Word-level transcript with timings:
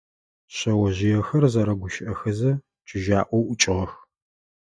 Шъэожъыехэр 0.55 1.43
зэрэгъэгущыӀэхэзэ 1.53 2.51
чыжьаӀоу 2.87 3.43
ӀукӀыгъэх. 3.49 3.91